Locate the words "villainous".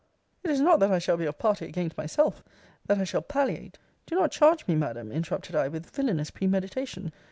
5.91-6.31